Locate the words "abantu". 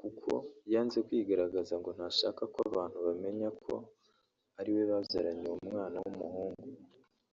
2.70-2.98